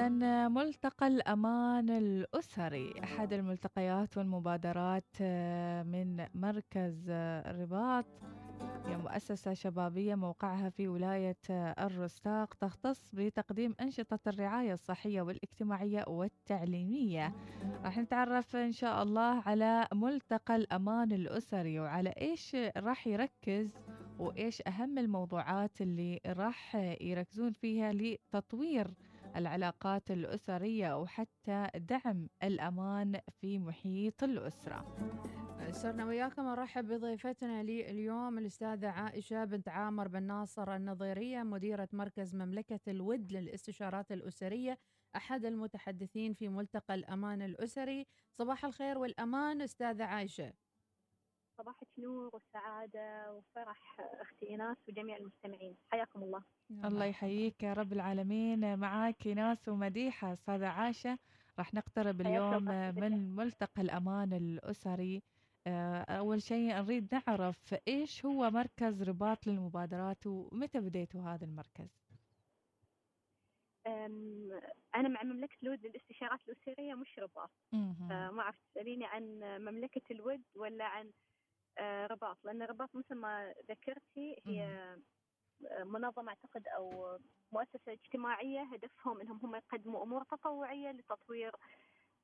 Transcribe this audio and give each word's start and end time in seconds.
إذا 0.00 0.48
ملتقى 0.48 1.06
الأمان 1.06 1.90
الأسري. 1.90 2.94
أحد 3.04 3.32
الملتقيات 3.32 4.18
والمبادرات 4.18 5.16
آه، 5.20 5.82
من 5.82 6.26
مركز 6.34 7.06
آه، 7.10 7.50
الرباط 7.50 8.06
هي 8.86 8.96
مؤسسة 8.96 9.54
شبابية 9.54 10.14
موقعها 10.14 10.68
في 10.70 10.88
ولاية 10.88 11.36
آه، 11.50 11.86
الرستاق 11.86 12.54
تختص 12.54 13.14
بتقديم 13.14 13.74
أنشطة 13.80 14.18
الرعاية 14.26 14.72
الصحية 14.72 15.22
والاجتماعية 15.22 16.04
والتعليمية. 16.08 17.32
راح 17.84 17.98
نتعرف 17.98 18.56
إن 18.56 18.72
شاء 18.72 19.02
الله 19.02 19.42
على 19.46 19.88
ملتقى 19.94 20.56
الأمان 20.56 21.12
الأسري 21.12 21.80
وعلى 21.80 22.14
إيش 22.20 22.56
راح 22.76 23.06
يركز 23.06 23.70
وإيش 24.18 24.62
أهم 24.66 24.98
الموضوعات 24.98 25.80
اللي 25.80 26.20
راح 26.26 26.74
يركزون 27.00 27.52
فيها 27.52 27.92
لتطوير 27.92 28.90
العلاقات 29.36 30.10
الأسرية 30.10 31.00
وحتى 31.00 31.68
دعم 31.74 32.28
الأمان 32.42 33.20
في 33.40 33.58
محيط 33.58 34.22
الأسرة. 34.22 34.96
صرنا 35.70 36.06
وياكم 36.06 36.46
ارحب 36.46 36.84
بضيفتنا 36.88 37.62
لي 37.62 37.90
اليوم 37.90 38.38
الأستاذة 38.38 38.88
عائشة 38.88 39.44
بنت 39.44 39.68
عامر 39.68 40.08
بن 40.08 40.22
ناصر 40.22 40.76
النظيرية 40.76 41.42
مديرة 41.42 41.88
مركز 41.92 42.34
مملكة 42.34 42.80
الود 42.88 43.32
للاستشارات 43.32 44.12
الأسرية 44.12 44.78
أحد 45.16 45.44
المتحدثين 45.44 46.34
في 46.34 46.48
ملتقى 46.48 46.94
الأمان 46.94 47.42
الأسري. 47.42 48.06
صباح 48.32 48.64
الخير 48.64 48.98
والأمان 48.98 49.62
أستاذة 49.62 50.04
عائشة. 50.04 50.52
صباحك 51.60 51.88
نور 51.98 52.30
وسعادة 52.36 53.32
وفرح 53.32 54.00
أختي 54.00 54.48
إيناس 54.50 54.76
وجميع 54.88 55.16
المستمعين. 55.16 55.76
حياكم 55.88 56.22
الله. 56.22 56.42
الله 56.70 57.04
يحييك 57.04 57.62
يا 57.62 57.72
رب 57.72 57.92
العالمين. 57.92 58.78
معك 58.78 59.26
ناس 59.26 59.68
ومديحة 59.68 60.32
أستاذة 60.32 60.66
عاشة 60.66 61.18
راح 61.58 61.74
نقترب 61.74 62.20
اليوم 62.20 62.64
من 62.94 63.34
ملتقى 63.36 63.82
الأمان 63.82 64.32
الأسري. 64.32 65.22
آه، 65.66 66.02
أول 66.02 66.42
شيء 66.42 66.74
نريد 66.74 67.14
نعرف 67.14 67.74
إيش 67.88 68.26
هو 68.26 68.50
مركز 68.50 69.02
رباط 69.02 69.46
للمبادرات 69.46 70.26
ومتى 70.26 70.80
بديتوا 70.80 71.22
هذا 71.22 71.44
المركز؟ 71.44 72.00
أنا 74.94 75.08
مع 75.08 75.22
مملكة 75.22 75.56
الود 75.62 75.86
للاستشارات 75.86 76.40
الأسرية 76.48 76.94
مش 76.94 77.18
رباط. 77.18 77.50
ما 77.72 78.40
أعرف 78.40 78.56
تسأليني 78.70 79.06
عن 79.06 79.22
مملكة 79.42 80.02
الود 80.10 80.42
ولا 80.54 80.84
عن 80.84 81.10
رباط 82.10 82.38
لأن 82.44 82.62
رباط 82.62 82.90
مثل 82.94 83.14
ما 83.14 83.54
ذكرتي 83.70 84.42
هي 84.46 84.96
منظمة 85.84 86.28
أعتقد 86.28 86.68
أو 86.68 87.18
مؤسسة 87.52 87.92
اجتماعية 87.92 88.60
هدفهم 88.72 89.20
أنهم 89.20 89.40
هم 89.42 89.54
يقدموا 89.54 90.02
أمور 90.02 90.24
تطوعية 90.24 90.90
لتطوير 90.90 91.52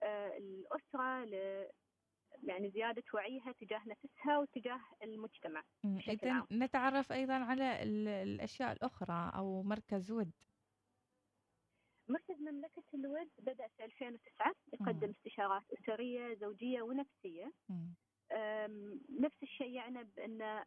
آه، 0.02 0.36
الأسرة 0.36 1.24
يعني 2.42 2.70
زيادة 2.70 3.02
وعيها 3.14 3.52
تجاه 3.60 3.82
نفسها 3.86 4.38
وتجاه 4.38 4.80
المجتمع 5.02 5.62
إذا 5.84 6.46
نتعرف 6.52 7.12
أيضا 7.12 7.34
على 7.34 7.82
الأشياء 8.22 8.72
الأخرى 8.72 9.32
أو 9.34 9.62
مركز 9.62 10.10
ود. 10.10 10.30
مركز 12.08 12.40
مملكة 12.40 12.82
الود 12.94 13.30
بدأ 13.38 13.68
في 13.76 13.84
2009 13.84 14.52
يقدم 14.72 15.10
استشارات 15.10 15.62
أسرية 15.72 16.34
زوجية 16.34 16.82
ونفسية. 16.82 17.52
نفس 19.20 19.42
الشيء 19.42 19.70
يعني 19.70 20.04
بأن 20.16 20.64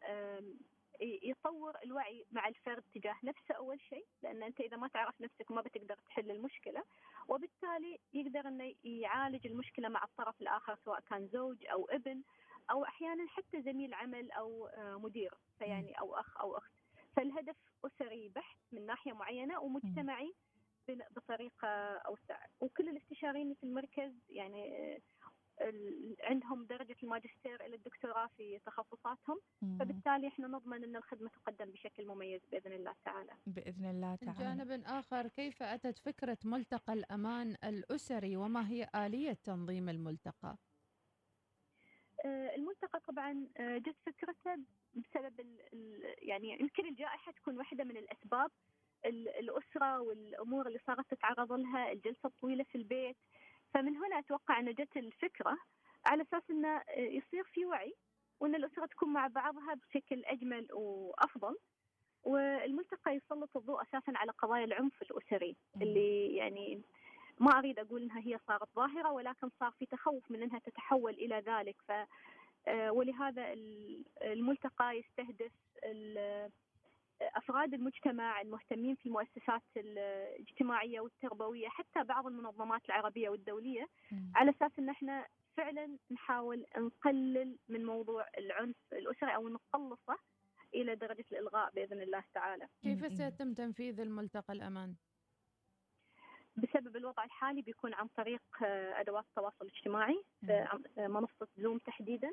يطور 1.00 1.76
الوعي 1.84 2.26
مع 2.30 2.48
الفرد 2.48 2.82
تجاه 2.94 3.16
نفسه 3.24 3.54
أول 3.54 3.80
شيء 3.80 4.06
لأن 4.22 4.42
أنت 4.42 4.60
إذا 4.60 4.76
ما 4.76 4.88
تعرف 4.88 5.20
نفسك 5.20 5.50
ما 5.50 5.60
بتقدر 5.60 5.94
تحل 5.94 6.30
المشكلة 6.30 6.84
وبالتالي 7.28 7.98
يقدر 8.12 8.48
إنه 8.48 8.74
يعالج 8.84 9.46
المشكلة 9.46 9.88
مع 9.88 10.04
الطرف 10.04 10.40
الآخر 10.40 10.78
سواء 10.84 11.00
كان 11.00 11.28
زوج 11.28 11.66
أو 11.66 11.84
ابن 11.84 12.22
أو 12.70 12.84
أحيانا 12.84 13.26
حتى 13.28 13.62
زميل 13.62 13.94
عمل 13.94 14.30
أو 14.30 14.66
آه، 14.66 14.98
مدير 14.98 15.34
فيعني 15.58 15.98
أو 16.00 16.14
أخ 16.14 16.40
أو 16.40 16.56
أخت. 16.56 16.72
فالهدف 17.16 17.56
أسري 17.84 18.28
بحت 18.28 18.58
من 18.72 18.86
ناحية 18.86 19.12
معينة 19.12 19.60
ومجتمعي 19.60 20.34
بطريقة 20.88 21.68
أوسع. 21.96 22.38
وكل 22.60 22.88
الاستشاريين 22.88 23.54
في 23.54 23.64
المركز 23.64 24.12
يعني 24.28 24.76
آه، 24.76 25.00
عندهم 26.20 26.64
درجة 26.64 26.96
الماجستير 27.02 27.66
إلى 27.66 27.76
الدكتوراه 27.76 28.26
في 28.36 28.58
تخصصاتهم. 28.66 29.40
فبالتالي 29.80 30.28
إحنا 30.28 30.48
نضمن 30.48 30.84
أن 30.84 30.96
الخدمة 30.96 31.28
تقدم 31.28 31.70
بشكل 31.70 32.06
مميز 32.06 32.40
بإذن 32.52 32.72
الله 32.72 32.94
تعالى. 33.04 33.32
بإذن 33.46 33.84
الله 33.84 34.16
تعالى. 34.16 34.38
جانب 34.38 34.82
آخر 34.86 35.28
كيف 35.28 35.62
أتت 35.62 35.98
فكرة 35.98 36.38
ملتقى 36.44 36.92
الأمان 36.92 37.56
الأسري؟ 37.64 38.36
وما 38.36 38.68
هي 38.68 38.88
آلية 38.94 39.32
تنظيم 39.32 39.88
الملتقى؟ 39.88 40.56
آه، 42.24 42.54
الملتقى 42.54 43.00
طبعا 43.00 43.48
آه، 43.56 43.78
جت 43.78 43.96
فكرته 44.06 44.56
بسبب 44.94 45.58
يعني 46.18 46.60
يمكن 46.60 46.86
الجائحة 46.86 47.32
تكون 47.32 47.58
واحدة 47.58 47.84
من 47.84 47.96
الأسباب 47.96 48.50
الأسرة 49.40 50.00
والأمور 50.00 50.66
اللي 50.66 50.78
صارت 50.86 51.10
تتعرض 51.10 51.52
لها 51.52 51.92
الجلسة 51.92 52.26
الطويلة 52.26 52.64
في 52.64 52.78
البيت 52.78 53.16
فمن 53.74 53.96
هنا 53.96 54.18
أتوقع 54.18 54.58
أن 54.58 54.72
جت 54.74 54.96
الفكرة 54.96 55.56
على 56.06 56.22
أساس 56.22 56.42
انه 56.50 56.82
يصير 56.96 57.44
في 57.44 57.66
وعي 57.66 57.94
وأن 58.40 58.54
الأسرة 58.54 58.86
تكون 58.86 59.12
مع 59.12 59.26
بعضها 59.26 59.74
بشكل 59.74 60.24
أجمل 60.24 60.66
وأفضل. 60.72 61.56
والملتقى 62.24 63.16
يسلط 63.16 63.56
الضوء 63.56 63.82
أساسا 63.82 64.12
على 64.16 64.32
قضايا 64.32 64.64
العنف 64.64 65.02
الأسري 65.02 65.56
اللي 65.82 66.36
يعني 66.36 66.82
ما 67.38 67.58
أريد 67.58 67.78
أقول 67.78 68.02
إنها 68.02 68.20
هي 68.20 68.38
صارت 68.48 68.68
ظاهرة 68.76 69.12
ولكن 69.12 69.48
صار 69.60 69.70
في 69.70 69.86
تخوف 69.86 70.30
من 70.30 70.42
إنها 70.42 70.58
تتحول 70.58 71.12
إلى 71.12 71.42
ذلك. 71.46 71.76
ف 71.88 71.92
آه، 72.68 72.92
ولهذا 72.92 73.52
الملتقى 74.22 74.98
يستهدف 74.98 75.52
أفراد 77.22 77.74
المجتمع 77.74 78.40
المهتمين 78.40 78.94
في 78.94 79.06
المؤسسات 79.06 79.62
الاجتماعية 79.76 81.00
والتربوية 81.00 81.68
حتى 81.68 82.04
بعض 82.04 82.26
المنظمات 82.26 82.84
العربية 82.86 83.28
والدولية 83.28 83.86
على 84.34 84.50
أساس 84.50 84.78
إن 84.78 84.88
إحنا 84.88 85.26
فعلا 85.56 85.98
نحاول 86.10 86.64
نقلل 86.78 87.58
من 87.68 87.84
موضوع 87.84 88.26
العنف 88.38 88.76
الأسري 88.92 89.34
أو 89.34 89.48
نقلصه 89.48 90.18
إلى 90.74 90.94
درجة 90.94 91.24
الإلغاء 91.32 91.70
بإذن 91.74 92.02
الله 92.02 92.24
تعالى. 92.34 92.68
كيف 92.82 93.00
سيتم 93.16 93.54
تنفيذ 93.54 94.00
الملتقى 94.00 94.52
الأمان؟ 94.52 94.94
بسبب 96.56 96.96
الوضع 96.96 97.24
الحالي 97.24 97.62
بيكون 97.62 97.94
عن 97.94 98.08
طريق 98.16 98.42
أدوات 99.00 99.24
التواصل 99.24 99.64
الاجتماعي 99.64 100.24
منصة 100.98 101.48
زوم 101.58 101.78
تحديدا 101.78 102.30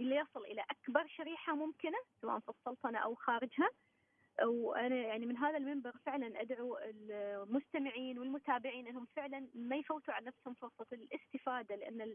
ليصل 0.00 0.44
إلى 0.44 0.64
أكبر 0.70 1.06
شريحة 1.06 1.54
ممكنة 1.54 1.98
سواء 2.22 2.38
في 2.38 2.48
السلطنة 2.48 2.98
أو 2.98 3.14
خارجها. 3.14 3.70
وأنا 4.42 4.96
يعني 4.96 5.26
من 5.26 5.36
هذا 5.36 5.56
المنبر 5.56 5.92
فعلا 6.06 6.40
أدعو 6.40 6.78
المستمعين 6.78 8.18
والمتابعين 8.18 8.86
أنهم 8.86 9.06
فعلا 9.16 9.48
ما 9.54 9.76
يفوتوا 9.76 10.14
على 10.14 10.26
نفسهم 10.26 10.54
فرصة 10.54 10.86
الاستفادة 10.92 11.76
لأن 11.76 12.14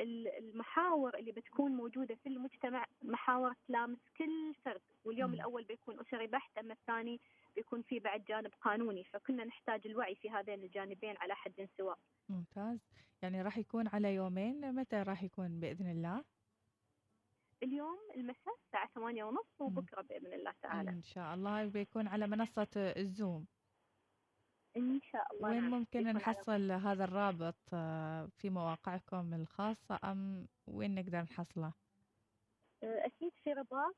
المحاور 0.00 1.18
اللي 1.18 1.32
بتكون 1.32 1.72
موجودة 1.72 2.14
في 2.14 2.28
المجتمع 2.28 2.84
محاور 3.02 3.54
تلامس 3.68 3.98
كل 4.18 4.54
فرد. 4.64 4.80
واليوم 5.04 5.34
الأول 5.34 5.64
بيكون 5.64 6.00
أسري 6.00 6.26
بحت 6.26 6.58
أما 6.58 6.72
الثاني 6.72 7.20
بيكون 7.56 7.82
في 7.82 7.98
بعد 7.98 8.24
جانب 8.24 8.50
قانوني 8.60 9.04
فكنا 9.04 9.44
نحتاج 9.44 9.86
الوعي 9.86 10.14
في 10.14 10.30
هذين 10.30 10.62
الجانبين 10.64 11.16
على 11.16 11.34
حد 11.34 11.68
سواء. 11.76 11.98
ممتاز 12.28 12.78
يعني 13.22 13.42
راح 13.42 13.58
يكون 13.58 13.88
على 13.88 14.14
يومين 14.14 14.74
متى 14.74 14.96
راح 14.96 15.22
يكون 15.22 15.60
بإذن 15.60 15.90
الله؟ 15.90 16.24
اليوم 17.62 17.98
المساء 18.16 18.54
الساعة 18.66 18.88
ثمانية 18.94 19.24
ونص 19.24 19.60
وبكرة 19.60 20.02
بإذن 20.02 20.32
الله 20.32 20.54
تعالى 20.62 20.90
إن 20.90 21.02
شاء 21.02 21.34
الله 21.34 21.66
بيكون 21.66 22.08
على 22.08 22.26
منصة 22.26 22.68
الزوم 22.76 23.46
إن 24.76 25.00
شاء 25.00 25.26
الله 25.32 25.48
وين 25.48 25.60
نعم. 25.60 25.70
ممكن 25.70 26.02
نحصل 26.02 26.72
هذا 26.72 27.04
الرابط 27.04 27.58
آه، 27.72 28.28
في 28.38 28.50
مواقعكم 28.50 29.34
الخاصة 29.34 29.98
أم 30.04 30.48
وين 30.66 30.94
نقدر 30.94 31.22
نحصله؟ 31.22 31.72
آه، 32.82 33.06
أكيد 33.06 33.32
في 33.44 33.52
رباط 33.52 33.96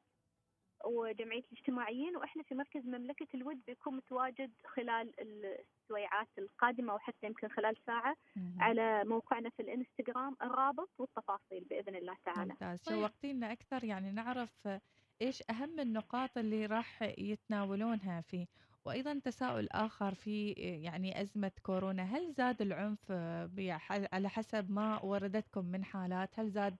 وجمعية 0.84 1.42
الاجتماعيين 1.52 2.16
وإحنا 2.16 2.42
في 2.42 2.54
مركز 2.54 2.86
مملكة 2.86 3.26
الود 3.34 3.60
بيكون 3.66 3.96
متواجد 3.96 4.52
خلال 4.66 5.12
السويعات 5.20 6.28
القادمة 6.38 6.94
وحتى 6.94 7.26
يمكن 7.26 7.48
خلال 7.48 7.76
ساعة 7.86 8.16
على 8.58 9.04
موقعنا 9.04 9.50
في 9.50 9.62
الإنستغرام 9.62 10.36
الرابط 10.42 10.90
والتفاصيل 10.98 11.64
بإذن 11.70 11.96
الله 11.96 12.16
تعالى. 12.24 12.52
ممتاز. 12.52 12.82
طيب. 12.82 12.98
شوقتينا 12.98 13.52
أكثر 13.52 13.84
يعني 13.84 14.12
نعرف 14.12 14.68
إيش 15.22 15.42
أهم 15.50 15.80
النقاط 15.80 16.38
اللي 16.38 16.66
راح 16.66 17.02
يتناولونها 17.02 18.20
فيه 18.20 18.46
وأيضا 18.84 19.20
تساؤل 19.24 19.68
آخر 19.72 20.14
في 20.14 20.50
يعني 20.52 21.20
أزمة 21.20 21.52
كورونا. 21.62 22.02
هل 22.02 22.32
زاد 22.32 22.62
العنف 22.62 23.10
على 24.12 24.28
حسب 24.28 24.70
ما 24.70 25.04
وردتكم 25.04 25.64
من 25.64 25.84
حالات؟ 25.84 26.38
هل 26.38 26.50
زاد 26.50 26.76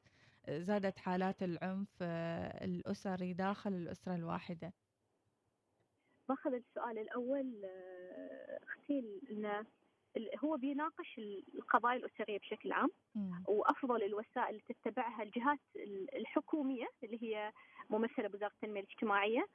زادت 0.48 0.98
حالات 0.98 1.42
العنف 1.42 1.88
آه، 2.02 2.64
الأسري 2.64 3.32
داخل 3.32 3.72
الأسرة 3.72 4.14
الواحدة. 4.14 4.72
باخذ 6.28 6.54
السؤال 6.54 6.98
الأول 6.98 7.64
آه، 7.64 8.58
أختي 8.62 9.20
انه 9.30 9.66
هو 10.44 10.56
بيناقش 10.56 11.18
القضايا 11.54 11.96
الأسرية 11.96 12.38
بشكل 12.38 12.72
عام 12.72 12.90
وأفضل 13.48 14.02
الوسائل 14.02 14.48
اللي 14.48 14.62
تتبعها 14.68 15.22
الجهات 15.22 15.58
الحكومية 16.16 16.86
اللي 17.04 17.22
هي 17.22 17.52
ممثلة 17.90 18.28
بوزارة 18.28 18.52
التنمية 18.52 18.80
الاجتماعية 18.80 19.46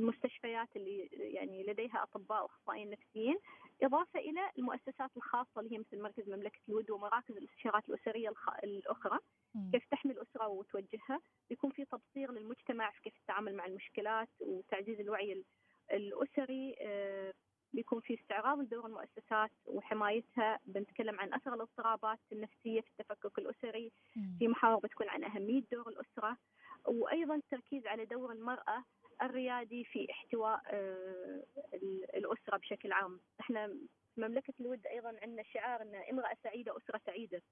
والمستشفيات 0.00 0.68
اللي 0.76 1.08
يعني 1.12 1.62
لديها 1.62 2.02
أطباء 2.02 2.42
وأخصائيين 2.42 2.90
نفسيين 2.90 3.38
إضافة 3.82 4.20
إلى 4.20 4.40
المؤسسات 4.58 5.10
الخاصة 5.16 5.60
اللي 5.60 5.72
هي 5.74 5.78
مثل 5.78 6.02
مركز 6.02 6.28
مملكة 6.28 6.58
الود 6.68 6.90
ومراكز 6.90 7.36
الاستشارات 7.36 7.88
الأسرية 7.88 8.32
الأخرى. 8.64 9.18
كيف 9.72 9.84
تحمي 9.90 10.12
الأسرة 10.12 10.48
وتوجهها؟ 10.48 11.20
بيكون 11.50 11.70
في 11.70 11.84
تبصير 11.84 12.32
للمجتمع 12.32 12.90
في 12.90 13.00
كيف 13.02 13.16
التعامل 13.16 13.54
مع 13.56 13.66
المشكلات 13.66 14.28
وتعزيز 14.40 15.00
الوعي 15.00 15.44
الأسري. 15.92 16.74
آه، 16.80 17.32
بيكون 17.72 18.00
في 18.00 18.14
استعراض 18.14 18.58
لدور 18.60 18.86
المؤسسات 18.86 19.50
وحمايتها. 19.66 20.58
بنتكلم 20.66 21.20
عن 21.20 21.34
أثر 21.34 21.54
الاضطرابات 21.54 22.18
النفسية 22.32 22.80
في 22.80 22.90
التفكك 22.90 23.38
الأسري. 23.38 23.92
في 24.38 24.48
محاور 24.48 24.80
بتكون 24.80 25.08
عن 25.08 25.24
أهمية 25.24 25.62
دور 25.72 25.88
الأسرة. 25.88 26.36
وأيضا 26.86 27.34
التركيز 27.34 27.86
على 27.86 28.04
دور 28.04 28.32
المرأة. 28.32 28.84
الريادي 29.22 29.84
في 29.84 30.06
احتواء 30.10 30.60
آه، 30.66 31.42
الأسرة 32.14 32.56
بشكل 32.56 32.92
عام. 32.92 33.20
إحنا 33.40 33.76
مملكة 34.16 34.54
الود 34.60 34.86
أيضا 34.86 35.16
عندنا 35.22 35.42
شعار 35.42 35.82
إن 35.82 35.94
امرأة 35.94 36.36
سعيدة 36.42 36.76
أسرة 36.76 37.00
سعيدة. 37.06 37.42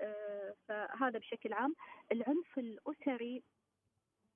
آه، 0.00 0.54
فهذا 0.68 1.18
بشكل 1.18 1.52
عام. 1.52 1.74
العنف 2.12 2.58
الأسري 2.58 3.42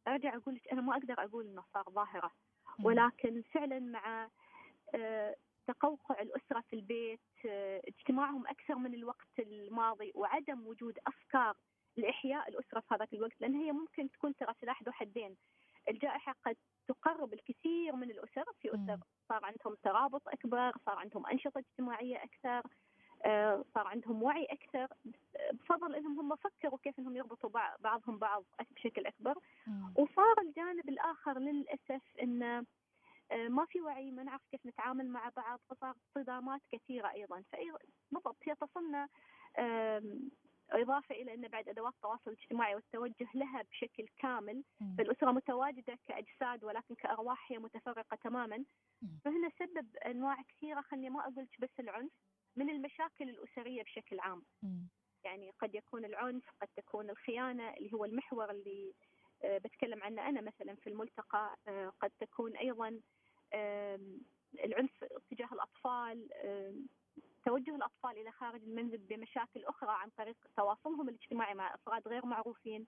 أرجع 0.08 0.36
أقول 0.36 0.54
لك 0.54 0.68
أنا 0.72 0.80
ما 0.80 0.92
أقدر 0.96 1.14
أقول 1.24 1.46
إنه 1.46 1.64
صار 1.74 1.84
ظاهرة. 1.90 2.30
ولكن 2.82 3.42
فعلا 3.42 3.78
مع 3.80 4.28
آه، 4.94 5.36
تقوقع 5.66 6.20
الأسرة 6.20 6.60
في 6.60 6.76
البيت 6.76 7.20
اجتماعهم 7.88 8.46
أكثر 8.46 8.74
من 8.74 8.94
الوقت 8.94 9.38
الماضي 9.38 10.12
وعدم 10.14 10.66
وجود 10.66 10.98
أفكار 11.06 11.56
لإحياء 11.96 12.48
الأسرة 12.48 12.80
في 12.80 12.94
هذاك 12.94 13.14
الوقت 13.14 13.40
لأن 13.40 13.54
هي 13.54 13.72
ممكن 13.72 14.10
تكون 14.10 14.34
ترى 14.36 14.54
سلاح 14.60 14.82
ذو 14.82 14.92
حدين. 14.92 15.36
الجائحة 15.88 16.34
قد 16.46 16.56
تقرب 16.88 17.32
الكثير 17.32 17.96
من 17.96 18.10
الأسر 18.10 18.44
في 18.60 18.68
أسر 18.68 18.98
صار 19.28 19.44
عندهم 19.44 19.76
ترابط 19.82 20.28
أكبر 20.28 20.72
صار 20.86 20.98
عندهم 20.98 21.26
أنشطة 21.26 21.58
اجتماعية 21.58 22.24
أكثر 22.24 22.62
آه، 23.24 23.64
صار 23.74 23.86
عندهم 23.86 24.22
وعي 24.22 24.44
أكثر 24.44 24.86
بفضل 25.52 25.94
أنهم 25.94 26.20
هم 26.20 26.36
فكروا 26.36 26.78
كيف 26.82 26.98
أنهم 26.98 27.16
يربطوا 27.16 27.50
بعضهم 27.80 28.18
بعض 28.18 28.44
بشكل 28.76 29.06
أكبر. 29.06 29.34
وصار 29.96 30.40
الجانب 30.42 30.88
الآخر 30.88 31.38
للأسف 31.38 32.02
أنه 32.22 32.64
آه، 33.32 33.48
ما 33.48 33.64
في 33.64 33.80
وعي 33.80 34.10
ما 34.10 34.22
نعرف 34.22 34.42
كيف 34.50 34.66
نتعامل 34.66 35.08
مع 35.08 35.30
بعض 35.36 35.60
فصار 35.70 35.94
صدامات 36.14 36.60
كثيرة 36.72 37.10
أيضا. 37.10 37.42
بالضبط 38.10 38.36
هي 38.42 38.54
تصلنا 38.54 39.08
إضافة 40.70 41.14
إلى 41.14 41.34
أن 41.34 41.48
بعد 41.48 41.68
أدوات 41.68 41.94
التواصل 41.94 42.30
الاجتماعي 42.30 42.74
والتوجه 42.74 43.28
لها 43.34 43.62
بشكل 43.62 44.06
كامل 44.18 44.62
فالأسرة 44.98 45.30
متواجدة 45.32 45.98
كأجساد 46.04 46.64
ولكن 46.64 46.94
كأرواح 46.94 47.52
هي 47.52 47.58
متفرقة 47.58 48.16
تماما. 48.16 48.64
فهنا 49.24 49.50
سبب 49.58 49.96
أنواع 49.96 50.36
كثيرة 50.42 50.80
خلني 50.80 51.10
ما 51.10 51.20
أقول 51.20 51.46
بس 51.58 51.70
العنف 51.80 52.10
من 52.56 52.70
المشاكل 52.70 53.28
الأسرية 53.28 53.82
بشكل 53.82 54.20
عام. 54.20 54.42
يعني 55.24 55.50
قد 55.58 55.74
يكون 55.74 56.04
العنف 56.04 56.44
قد 56.60 56.68
تكون 56.76 57.10
الخيانة 57.10 57.70
اللي 57.70 57.92
هو 57.92 58.04
المحور 58.04 58.50
اللي 58.50 58.94
آه، 59.44 59.58
بتكلم 59.58 60.02
عنه 60.02 60.28
أنا 60.28 60.40
مثلا 60.40 60.74
في 60.74 60.86
الملتقى 60.90 61.56
آه، 61.68 61.92
قد 62.00 62.10
تكون 62.20 62.56
أيضا 62.56 63.00
العنف 64.64 65.04
تجاه 65.30 65.48
الأطفال 65.52 66.28
توجه 67.44 67.76
الأطفال 67.76 68.10
إلى 68.10 68.32
خارج 68.32 68.62
المنزل 68.62 68.98
بمشاكل 68.98 69.64
أخرى 69.64 69.90
عن 69.90 70.08
طريق 70.18 70.36
تواصلهم 70.56 71.08
الاجتماعي 71.08 71.54
مع 71.54 71.74
أفراد 71.74 72.08
غير 72.08 72.26
معروفين 72.26 72.86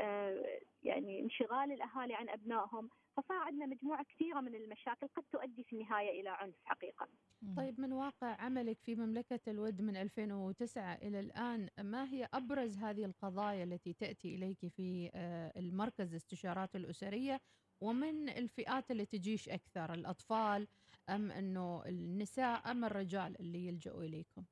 آه، 0.00 0.60
يعني 0.82 1.20
انشغال 1.20 1.72
الأهالي 1.72 2.14
عن 2.14 2.28
أبنائهم. 2.28 2.90
فصار 3.16 3.36
عندنا 3.36 3.66
مجموعة 3.66 4.04
كثيرة 4.04 4.40
من 4.40 4.54
المشاكل 4.54 5.08
قد 5.16 5.22
تؤدي 5.32 5.64
في 5.64 5.72
النهاية 5.72 6.20
إلى 6.20 6.28
عنف 6.28 6.54
حقيقة. 6.64 7.08
طيب 7.56 7.80
من 7.80 7.92
واقع 7.92 8.26
عملك 8.26 8.78
في 8.80 8.94
مملكة 8.94 9.40
الود 9.48 9.82
من 9.82 9.96
2009 9.96 10.94
إلى 10.94 11.20
الآن 11.20 11.68
ما 11.78 12.04
هي 12.12 12.28
أبرز 12.34 12.78
هذه 12.78 13.04
القضايا 13.04 13.64
التي 13.64 13.92
تأتي 13.92 14.34
إليك 14.34 14.68
في 14.68 15.10
آه، 15.14 15.52
المركز 15.56 16.10
الاستشارات 16.10 16.76
الأسرية؟ 16.76 17.40
ومن 17.80 18.28
الفئات 18.28 18.90
اللي 18.90 19.06
تجيش 19.06 19.48
أكثر 19.48 19.94
الأطفال 19.94 20.66
أم 21.10 21.30
أنه 21.30 21.82
النساء 21.86 22.70
أم 22.70 22.84
الرجال 22.84 23.40
اللي 23.40 23.66
يلجأوا 23.66 24.02
إليكم؟ 24.02 24.44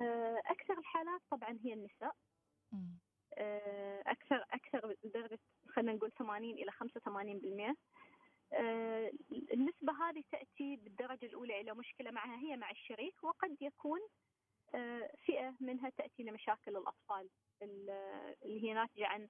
آه، 0.00 0.42
أكثر 0.46 0.78
الحالات 0.78 1.20
طبعا 1.30 1.58
هي 1.64 1.72
النساء. 1.72 2.14
آه، 3.38 4.02
أكثر 4.06 4.44
أكثر 4.50 4.94
لدرجة 5.04 5.38
خلينا 5.68 5.92
نقول 5.92 6.10
80 6.10 6.54
إلى 6.54 6.70
85% 6.70 7.76
آه، 8.52 9.10
النسبة 9.52 9.92
هذه 9.92 10.22
تأتي 10.32 10.76
بالدرجة 10.76 11.26
الأولى 11.26 11.60
إلى 11.60 11.74
مشكلة 11.74 12.10
معها 12.10 12.36
هي 12.36 12.56
مع 12.56 12.70
الشريك 12.70 13.24
وقد 13.24 13.56
يكون 13.60 14.00
فئة 15.26 15.54
منها 15.60 15.90
تأتي 15.90 16.22
لمشاكل 16.22 16.76
الأطفال 16.76 17.28
اللي 17.62 18.62
هي 18.62 18.72
ناتجة 18.72 19.06
عن 19.06 19.28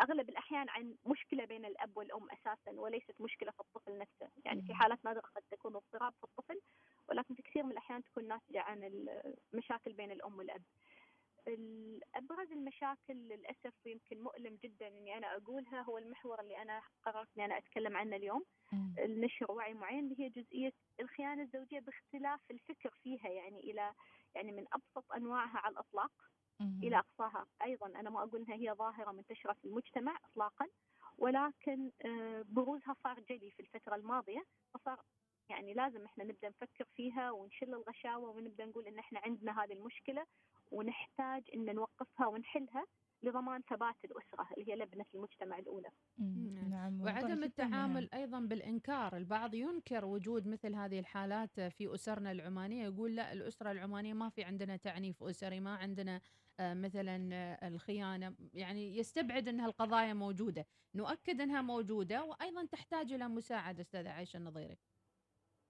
أغلب 0.00 0.28
الأحيان 0.28 0.68
عن 0.68 0.94
مشكلة 1.06 1.44
بين 1.44 1.64
الأب 1.64 1.96
والأم 1.96 2.30
أساسا 2.30 2.70
وليست 2.70 3.20
مشكلة 3.20 3.50
في 3.50 3.60
الطفل 3.60 3.98
نفسه، 3.98 4.28
يعني 4.44 4.62
في 4.62 4.74
حالات 4.74 5.04
نادره 5.04 5.20
قد 5.36 5.42
تكون 5.50 5.76
اضطراب 5.76 6.12
في 6.12 6.24
الطفل 6.24 6.60
ولكن 7.08 7.34
في 7.34 7.42
كثير 7.42 7.62
من 7.62 7.70
الأحيان 7.70 8.02
تكون 8.04 8.28
ناتجة 8.28 8.60
عن 8.60 9.06
المشاكل 9.54 9.92
بين 9.92 10.10
الأم 10.10 10.38
والأب. 10.38 10.62
ابرز 12.14 12.52
المشاكل 12.52 13.14
للأسف 13.14 13.72
ويمكن 13.86 14.20
مؤلم 14.22 14.58
جدا 14.62 14.88
إني 14.88 15.16
أنا 15.18 15.36
أقولها 15.36 15.82
هو 15.82 15.98
المحور 15.98 16.40
اللي 16.40 16.62
أنا 16.62 16.82
قررت 17.02 17.28
إني 17.36 17.44
أنا 17.44 17.58
أتكلم 17.58 17.96
عنه 17.96 18.16
اليوم. 18.16 18.44
النشر 18.98 19.52
وعي 19.52 19.74
معين 19.74 20.04
اللي 20.04 20.20
هي 20.20 20.28
جزئية 20.28 20.72
الخيانة 21.00 21.42
الزوجية 21.42 21.80
باختلاف 21.80 22.40
الفكر 22.50 22.90
فيها 23.02 23.28
يعني 23.28 23.60
إلى 23.60 23.92
يعني 24.34 24.52
من 24.52 24.64
أبسط 24.72 25.12
أنواعها 25.12 25.58
على 25.58 25.72
الإطلاق. 25.72 26.12
إلى 26.82 26.98
أقصاها. 26.98 27.46
أيضا 27.64 27.86
أنا 27.86 28.10
ما 28.10 28.22
أقول 28.22 28.40
إنها 28.40 28.54
هي 28.56 28.72
ظاهرة 28.72 29.12
منتشرة 29.12 29.52
في 29.52 29.64
المجتمع 29.64 30.16
اطلاقا 30.24 30.66
ولكن 31.18 31.90
آه، 32.04 32.44
بروزها 32.48 32.96
صار 33.04 33.20
جلي 33.20 33.50
في 33.50 33.60
الفترة 33.60 33.94
الماضية 33.96 34.44
فصار 34.74 35.00
يعني 35.50 35.74
لازم 35.74 36.04
إحنا 36.04 36.24
نبدأ 36.24 36.48
نفكر 36.48 36.84
فيها 36.96 37.30
ونشل 37.30 37.74
الغشاوة 37.74 38.30
ونبدأ 38.30 38.64
نقول 38.66 38.86
إن 38.86 38.98
إحنا 38.98 39.20
عندنا 39.24 39.64
هذه 39.64 39.72
المشكلة 39.72 40.26
ونحتاج 40.72 41.42
إن 41.54 41.74
نوقفها 41.74 42.26
ونحلها. 42.26 42.86
لضمان 43.24 43.62
ثبات 43.62 43.96
الأسرة 44.04 44.48
اللي 44.58 44.72
هي 44.72 44.76
لبنة 44.76 45.04
المجتمع 45.14 45.58
الأولى. 45.58 45.90
نعم 46.70 47.00
وعدم 47.00 47.42
التعامل 47.42 48.08
أيضا 48.14 48.40
بالإنكار. 48.40 49.16
البعض 49.16 49.54
ينكر 49.54 50.04
وجود 50.04 50.48
مثل 50.48 50.74
هذه 50.74 50.98
الحالات 50.98 51.60
في 51.60 51.94
أسرنا 51.94 52.32
العمانية. 52.32 52.84
يقول 52.84 53.16
لا 53.16 53.32
الأسرة 53.32 53.70
العمانية 53.70 54.12
ما 54.14 54.28
في 54.28 54.44
عندنا 54.44 54.76
تعنيف 54.76 55.22
أسري 55.22 55.60
ما 55.60 55.76
عندنا 55.76 56.20
آه، 56.60 56.74
مثلا 56.74 57.34
آه، 57.34 57.68
الخيانة. 57.68 58.34
يعني 58.54 58.96
يستبعد 58.98 59.48
أنها 59.48 59.66
القضايا 59.66 60.14
موجودة. 60.14 60.66
نؤكد 60.94 61.40
أنها 61.40 61.62
موجودة 61.62 62.24
وأيضا 62.24 62.64
تحتاج 62.64 63.12
إلى 63.12 63.28
مساعدة 63.28 63.80
أستاذة 63.82 64.10
عائشة 64.10 64.36
النظيري. 64.36 64.78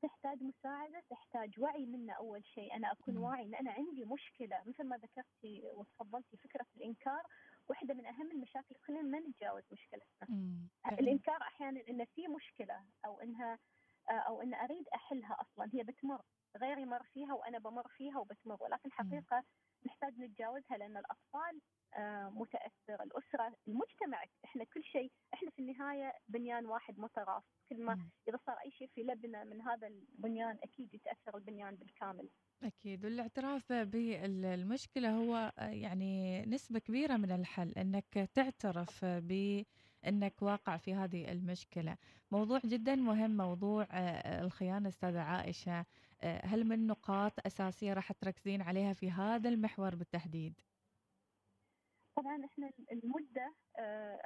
تحتاج 0.03 0.43
مساعدة 0.43 1.03
تحتاج 1.11 1.61
وعي 1.61 1.87
منا 1.87 2.13
أول 2.13 2.45
شيء. 2.45 2.77
أنا 2.77 2.93
أكون 2.93 3.17
واعي 3.17 3.45
أن 3.45 3.55
أنا 3.55 3.71
عندي 3.73 4.05
مشكلة. 4.05 4.63
مثل 4.67 4.85
ما 4.85 4.97
ذكرتي 4.97 5.63
وتفضلتي 5.75 6.37
فكرة 6.37 6.67
الإنكار 6.77 7.23
واحدة 7.69 7.95
من 7.95 8.07
أهم 8.07 8.31
المشاكل 8.31 8.75
خلينا 8.83 9.03
ما 9.03 9.19
نتجاوز 9.21 9.63
مشكلتنا. 9.73 10.29
الإنكار 11.01 11.43
أحيانا 11.43 11.81
أن 11.89 12.05
في 12.05 12.29
مشكلة 12.29 12.85
أو 13.05 13.21
أنها 13.21 13.59
أو 14.11 14.43
أن 14.43 14.55
أريد 14.55 14.89
أحلها 14.95 15.37
أصلا 15.41 15.71
هي 15.75 15.83
بتمر. 15.83 16.23
غيري 16.57 16.85
مر 16.85 17.03
فيها 17.03 17.35
وأنا 17.35 17.59
بمر 17.59 17.89
فيها 17.89 18.19
وبتمر 18.19 18.63
ولكن 18.63 18.93
حقيقة 18.93 19.45
نحتاج 19.87 20.19
نتجاوزها 20.19 20.77
لأن 20.79 20.97
الأطفال 20.97 21.61
آه، 21.97 22.29
متأثر 22.29 23.03
الأسرة 23.03 23.57
المجتمع 23.69 24.25
إحنا 24.45 24.65
كل 24.65 24.85
شيء 24.85 25.11
إحنا 25.35 25.51
في 25.51 25.59
النهاية 25.59 26.13
بنيان 26.29 26.67
واحد 26.67 26.99
متراص 26.99 27.43
كل 27.71 27.83
ما 27.83 27.99
إذا 28.29 28.39
صار 28.47 28.57
أي 28.65 28.71
شيء 28.71 28.91
في 28.95 29.03
لبنة 29.03 29.45
من 29.45 29.61
هذا 29.61 29.87
البنيان 29.87 30.59
أكيد 30.63 30.95
يتأثر 30.95 31.37
البنيان 31.37 31.75
بالكامل. 31.75 32.29
أكيد. 32.63 33.05
والاعتراف 33.05 33.73
بالمشكلة 33.73 35.11
هو 35.11 35.53
آه، 35.59 35.69
يعني 35.69 36.43
نسبة 36.47 36.79
كبيرة 36.79 37.17
من 37.17 37.31
الحل 37.31 37.73
أنك 37.73 38.29
تعترف 38.35 39.05
بأنك 39.05 40.43
واقع 40.43 40.77
في 40.77 40.95
هذه 40.95 41.33
المشكلة. 41.33 41.97
موضوع 42.31 42.61
جدا 42.65 42.95
مهم 42.95 43.37
موضوع 43.37 43.87
آه، 43.91 44.43
الخيانة 44.45 44.89
أستاذة 44.89 45.21
عائشة. 45.21 45.85
هل 46.25 46.65
من 46.65 46.87
نقاط 46.87 47.47
أساسية 47.47 47.93
راح 47.93 48.13
تركزين 48.13 48.63
عليها 48.63 48.93
في 48.93 49.11
هذا 49.11 49.49
المحور 49.49 49.95
بالتحديد؟ 49.95 50.61
طبعا 52.17 52.45
إحنا 52.45 52.71
المدة 52.93 53.55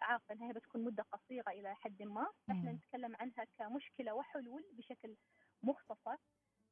عارفه 0.02 0.34
انها 0.34 0.52
بتكون 0.52 0.84
مدة 0.84 1.02
قصيرة 1.12 1.50
إلى 1.50 1.74
حد 1.74 2.02
ما. 2.02 2.26
إحنا 2.50 2.72
نتكلم 2.72 3.16
عنها 3.16 3.44
كمشكلة 3.58 4.14
وحلول 4.14 4.64
بشكل 4.72 5.16
مختصر. 5.62 6.16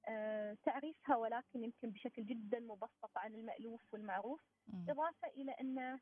آه 0.09 0.57
تعريفها 0.65 1.17
ولكن 1.17 1.65
يمكن 1.65 1.91
بشكل 1.91 2.27
جدا 2.27 2.61
مبسط 2.61 3.11
عن 3.17 3.35
المألوف 3.35 3.81
والمعروف. 3.93 4.41
إضافة 4.89 5.29
إلى 5.29 5.53
أن 5.53 5.99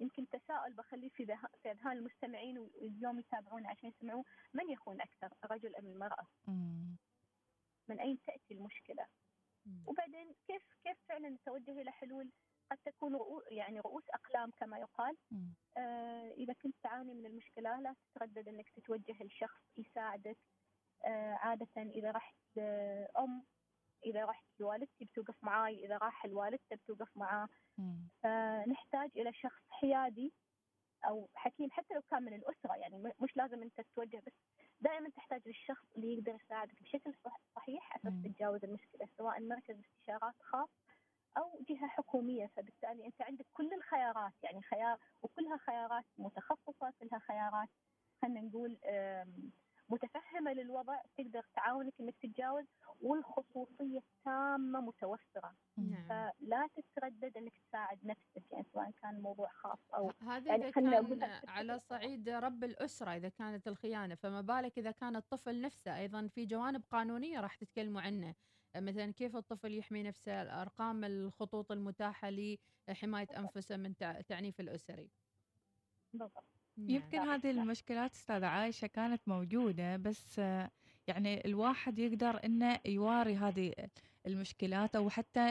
يمكن 0.00 0.28
تساؤل 0.28 0.72
بخليه 0.72 1.08
في 1.08 1.26
في 1.62 1.70
أذهان 1.70 1.96
المستمعين 1.96 2.58
واليوم 2.58 3.18
يتابعون 3.18 3.66
عشان 3.66 3.88
يسمعوا 3.88 4.22
من 4.54 4.70
يخون 4.70 5.00
أكثر 5.00 5.28
الرجل 5.44 5.76
أم 5.76 5.86
المرأة؟ 5.86 6.26
من 7.88 8.00
أين 8.00 8.18
تأتي 8.26 8.54
المشكلة؟ 8.54 9.06
وبعدين 9.86 10.34
كيف 10.46 10.62
كيف 10.84 10.98
فعلا 11.08 11.28
نتوجه 11.28 11.80
إلى 11.80 11.90
حلول؟ 11.90 12.30
قد 12.70 12.78
تكون 12.84 13.14
رؤوس 13.14 13.44
يعني 13.50 13.80
رؤوس 13.80 14.04
أقلام 14.14 14.50
كما 14.50 14.78
يقال. 14.78 15.16
آه 15.76 16.30
إذا 16.30 16.52
كنت 16.52 16.74
تعاني 16.82 17.14
من 17.14 17.26
المشكلة 17.26 17.80
لا 17.80 17.94
تتردد 17.94 18.48
إنك 18.48 18.68
تتوجه 18.70 19.24
لشخص 19.24 19.62
يساعدك. 19.76 20.38
آه 21.04 21.34
عادة 21.34 21.68
إذا 21.76 22.10
رحت 22.10 22.58
أم 23.18 23.44
إذا 24.06 24.24
رحت 24.24 24.46
لوالدتي 24.60 25.04
بتوقف 25.04 25.44
معاي 25.44 25.84
إذا 25.86 25.96
راح 25.96 26.26
لوالدته 26.26 26.76
بتوقف 26.76 27.16
معاه. 27.16 27.48
فنحتاج 28.22 29.10
إلى 29.16 29.32
شخص 29.32 29.62
حيادي 29.70 30.32
أو 31.04 31.28
حكيم 31.34 31.70
حتى 31.70 31.94
لو 31.94 32.02
كان 32.10 32.22
من 32.22 32.34
الأسرة 32.34 32.76
يعني 32.76 33.12
مش 33.20 33.36
لازم 33.36 33.62
أنت 33.62 33.80
تتوجه 33.80 34.22
بس 34.26 34.32
دائما 34.84 35.08
تحتاج 35.08 35.40
للشخص 35.46 35.86
اللي 35.96 36.14
يقدر 36.14 36.34
يساعدك 36.44 36.82
بشكل 36.82 37.12
صحيح 37.56 37.96
أساس 37.96 38.12
تتجاوز 38.24 38.64
المشكلة 38.64 39.08
سواء 39.18 39.40
مركز 39.40 39.76
استشارات 39.80 40.34
خاص 40.42 40.68
أو 41.38 41.64
جهة 41.68 41.88
حكومية. 41.88 42.46
فبالتالي 42.56 43.06
أنت 43.06 43.22
عندك 43.22 43.46
كل 43.52 43.72
الخيارات 43.74 44.32
يعني 44.42 44.62
خيار 44.62 44.98
وكلها 45.22 45.56
خيارات 45.56 46.04
متخصصة 46.18 46.92
كلها 47.00 47.18
خيارات 47.18 47.68
خلينا 48.22 48.40
نقول 48.40 48.78
متفهمة 49.88 50.52
للوضع 50.52 51.00
تقدر 51.18 51.46
تعاونك 51.54 51.92
إنك 52.00 52.14
تتجاوز 52.22 52.64
والخصوصية 53.00 53.98
التامه 53.98 54.80
متوفرة. 54.80 55.56
نعم. 55.76 56.08
فلا 56.08 56.68
تتردد 56.76 57.36
إنك 57.36 57.52
تساعد 57.68 57.98
نفسك 58.04 58.52
يعني 58.52 58.64
سواء 58.72 58.90
كان 58.90 59.20
موضوع 59.20 59.48
خاص 59.48 59.78
أو 59.94 60.12
هذا 60.20 60.50
يعني 60.50 60.72
كان 60.72 61.40
على 61.48 61.78
صعيد 61.78 62.28
رب 62.28 62.64
الأسرة 62.64 63.16
إذا 63.16 63.28
كانت 63.28 63.68
الخيانة. 63.68 64.14
فما 64.14 64.40
بالك 64.40 64.78
إذا 64.78 64.90
كان 64.90 65.16
الطفل 65.16 65.60
نفسه 65.60 65.98
أيضا 65.98 66.28
في 66.28 66.46
جوانب 66.46 66.82
قانونية 66.90 67.40
راح 67.40 67.54
تتكلموا 67.54 68.00
عنه. 68.00 68.34
مثلا 68.76 69.12
كيف 69.12 69.36
الطفل 69.36 69.74
يحمي 69.74 70.02
نفسه 70.02 70.62
ارقام 70.62 71.04
الخطوط 71.04 71.72
المتاحة 71.72 72.30
لحماية 72.88 73.28
أنفسه 73.38 73.76
من 73.76 73.94
التعنيف 74.02 74.60
الأسري. 74.60 75.10
بالضبط. 76.12 76.53
يمكن 76.78 77.18
هذه 77.18 77.50
المشكلات 77.50 78.12
استاذة 78.12 78.46
عايشة 78.46 78.86
كانت 78.86 79.22
موجودة 79.26 79.96
بس 79.96 80.38
يعني 81.06 81.44
الواحد 81.44 81.98
يقدر 81.98 82.44
إنه 82.44 82.80
يواري 82.86 83.36
هذه 83.36 83.72
المشكلات 84.26 84.96
أو 84.96 85.10
حتى 85.10 85.50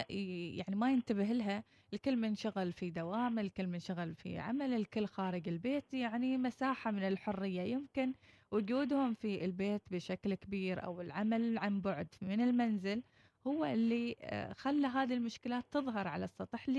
يعني 0.58 0.76
ما 0.76 0.92
ينتبه 0.92 1.24
لها 1.24 1.64
الكل 1.94 2.16
منشغل 2.18 2.74
في 2.74 2.90
دوام 2.90 3.40
الكل 3.40 3.68
منشغل 3.68 4.16
في 4.16 4.38
عمل 4.40 4.74
الكل 4.74 5.06
خارج 5.06 5.48
البيت 5.48 5.94
يعني 5.94 6.38
مساحة 6.38 6.92
من 6.92 7.04
الحرية. 7.08 7.62
يمكن 7.62 8.14
وجودهم 8.52 9.14
في 9.14 9.46
البيت 9.46 9.82
بشكل 9.92 10.34
كبير 10.34 10.84
أو 10.84 11.02
العمل 11.02 11.58
عن 11.58 11.82
بعد 11.82 12.08
من 12.22 12.42
المنزل 12.42 13.04
هو 13.48 13.66
اللي 13.66 14.16
خلى 14.58 14.88
هذه 14.88 15.14
المشكلات 15.14 15.66
تظهر 15.72 16.08
على 16.08 16.26
السطح 16.26 16.70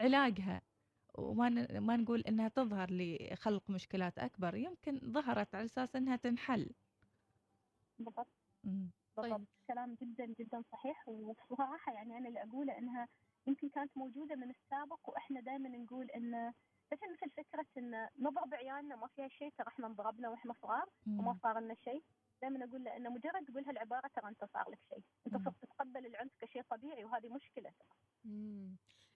لعلاجها. 0.00 0.62
وما 1.18 1.80
ما 1.80 1.96
نقول 1.96 2.20
إنها 2.20 2.48
تظهر 2.48 2.88
لخلق 2.90 3.70
مشكلات 3.70 4.18
أكبر 4.18 4.54
يمكن 4.54 5.00
ظهرت 5.12 5.54
على 5.54 5.64
أساس 5.64 5.96
إنها 5.96 6.16
تنحل. 6.16 6.70
بالضبط. 7.98 8.26
بالضبط. 8.64 8.88
طيب. 9.16 9.46
كلام 9.68 9.96
جدا 10.02 10.26
جدا 10.26 10.62
صحيح 10.72 11.08
وبصراحه 11.08 11.92
يعني 11.92 12.18
أنا 12.18 12.28
اللي 12.28 12.42
أقوله 12.42 12.78
إنها 12.78 13.08
يمكن 13.46 13.68
كانت 13.68 13.96
موجودة 13.96 14.36
من 14.36 14.50
السابق 14.50 15.08
وإحنا 15.08 15.40
دائما 15.40 15.68
نقول 15.68 16.10
إن 16.10 16.52
مثل 16.92 17.12
مثل 17.12 17.30
فكرة 17.36 17.66
إن 17.78 18.08
نضرب 18.18 18.54
عيالنا 18.54 18.96
ما 18.96 19.06
فيها 19.06 19.28
شيء 19.28 19.52
ترى 19.58 19.66
إحنا 19.68 19.86
انضربنا 19.86 20.28
وإحنا 20.28 20.52
صغار 20.62 20.88
وما 21.06 21.38
صار 21.42 21.60
لنا 21.60 21.74
شيء. 21.74 22.02
دائما 22.42 22.64
أقول 22.64 22.84
له 22.84 22.96
انه 22.96 23.10
مجرد 23.10 23.44
تقول 23.44 23.64
هالعبارة 23.64 24.10
ترى 24.14 24.28
أنت 24.28 24.44
صار 24.44 24.70
لك 24.70 24.78
شيء. 24.88 25.02
أنت 25.26 25.36
صرت 25.44 25.54
تتقبل 25.62 26.06
العنف 26.06 26.32
كشيء 26.40 26.62
طبيعي 26.62 27.04
وهذه 27.04 27.28
مشكلة. 27.28 27.72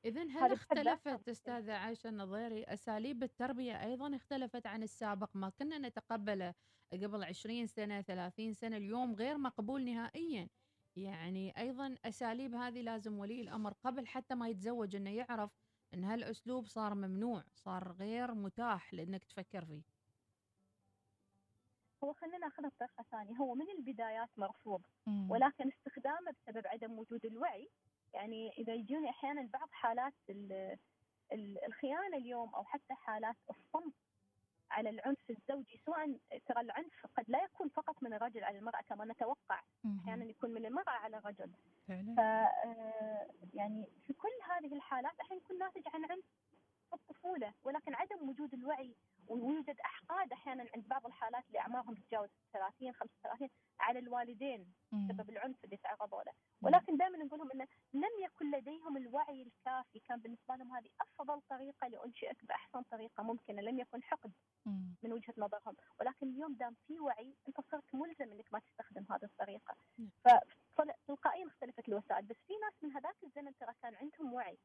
إذا 0.05 0.23
هل 0.23 0.53
اختلفت 0.53 1.29
أستاذة 1.29 1.73
عائشة 1.73 2.09
النظيري؟ 2.09 2.65
أساليب 2.65 3.23
التربية 3.23 3.83
أيضا 3.85 4.17
اختلفت 4.17 4.67
عن 4.67 4.83
السابق 4.83 5.37
ما 5.37 5.49
كنا 5.51 5.79
نتقبله 5.79 6.55
قبل 6.93 7.25
20 7.25 7.67
سنة 7.67 8.03
30 8.03 8.53
سنة 8.53 8.77
اليوم 8.77 9.15
غير 9.15 9.39
مقبول 9.39 9.85
نهائيا. 9.85 10.49
يعني 10.97 11.59
أيضا 11.59 11.97
أساليب 12.05 12.55
هذه 12.55 12.83
لازم 12.83 13.19
ولي 13.19 13.41
الأمر 13.41 13.73
قبل 13.73 14.07
حتى 14.07 14.35
ما 14.35 14.49
يتزوج 14.49 14.97
أنه 14.97 15.11
يعرف 15.11 15.51
أن 15.95 16.05
هالأسلوب 16.05 16.67
صار 16.67 16.95
ممنوع 16.95 17.45
صار 17.55 17.93
غير 17.93 18.35
متاح 18.35 18.95
لأنك 18.95 19.25
تفكر 19.25 19.65
فيه. 19.65 19.83
هو 22.05 22.13
خلينا 22.13 22.39
ناخذها 22.39 22.69
بطريقة 22.69 23.05
ثانية. 23.11 23.37
هو 23.37 23.55
من 23.55 23.71
البدايات 23.71 24.31
مرفوض 24.37 24.83
ولكن 25.29 25.69
استخدامه 25.69 26.31
بسبب 26.33 26.67
عدم 26.67 26.99
وجود 26.99 27.25
الوعي 27.27 27.69
يعني 28.15 28.53
إذا 28.59 28.75
يجوني 28.75 29.11
أحيانا 29.11 29.49
بعض 29.53 29.69
حالات 29.73 30.13
الخيانة 31.67 32.17
اليوم 32.17 32.55
أو 32.55 32.65
حتى 32.65 32.95
حالات 32.95 33.37
الصمت 33.51 33.93
على 34.71 34.91
العنف 34.91 35.31
الزوجي 35.31 35.81
سواء 35.87 36.19
ترى 36.47 36.61
العنف 36.61 37.07
قد 37.17 37.25
لا 37.29 37.45
يكون 37.45 37.69
فقط 37.69 38.03
من 38.03 38.15
الرجل 38.15 38.45
على 38.45 38.59
المرأة 38.59 38.81
كما 38.81 39.05
نتوقع 39.05 39.61
أحيانا 40.03 40.25
يكون 40.25 40.51
من 40.51 40.67
المرأة 40.67 40.91
على 40.91 41.17
الرجل. 41.19 41.51
ف 42.17 42.21
آه، 42.21 43.27
يعني 43.55 43.87
في 44.07 44.13
كل 44.13 44.29
هذه 44.51 44.75
الحالات 44.75 45.21
أحيانا 45.21 45.43
يكون 45.45 45.59
ناتج 45.59 45.83
عن 45.95 46.05
عنف 46.05 46.25
الطفولة 46.93 47.53
ولكن 47.65 47.95
عدم 47.95 48.29
وجود 48.29 48.55
الوعي 48.55 48.95
ويوجد 49.33 49.81
أحقاد 49.81 50.33
أحيانا 50.33 50.67
عند 50.75 50.89
بعض 50.89 51.07
الحالات 51.07 51.45
اللي 51.49 51.59
اعمارهم 51.59 51.95
تتجاوز 51.95 52.29
30 52.53 52.93
35 52.93 53.49
على 53.81 53.99
الوالدين 53.99 54.73
بسبب 54.93 55.31
العنف 55.31 55.65
اللي 55.65 55.77
تعرضوا 55.77 56.23
له 56.23 56.33
ولكن 56.63 56.97
دائما 56.97 57.19
نقول 57.19 57.39
لهم 57.39 57.51
إنه 57.51 57.67
لم 57.93 58.25
يكن 58.25 58.51
لديهم 58.51 58.97
الوعي 58.97 59.43
الكافي. 59.43 60.01
كان 60.01 60.21
بالنسبة 60.21 60.57
لهم 60.57 60.73
هذه 60.77 60.89
أفضل 61.01 61.41
طريقة 61.41 61.89
لأنشئك 61.89 62.45
بأحسن 62.45 62.83
طريقة 62.83 63.23
ممكنة. 63.23 63.63
لم 63.63 63.79
يكن 63.79 64.03
حقد 64.03 64.33
من 65.03 65.13
وجهة 65.13 65.35
نظرهم. 65.39 65.77
ولكن 66.01 66.27
اليوم 66.29 66.55
دام 66.55 66.77
في 66.87 67.01
وعي 67.01 67.35
أنت 67.49 67.61
صرت 67.61 67.95
ملزم 67.95 68.33
إنك 68.33 68.53
ما 68.53 68.59
تستخدم 68.59 69.07
هذه 69.11 69.25
الطريقة. 69.25 69.77
فتلقائيا 70.77 71.47
اختلفت 71.47 71.89
الوسائل. 71.89 72.27
بس 72.27 72.37
في 72.47 72.53
ناس 72.65 72.73
من 72.83 72.93
هذاك 72.93 73.17
الزمن 73.25 73.57
ترى 73.57 73.75
كان 73.83 73.95
عندهم 73.95 74.33
وعي. 74.33 74.59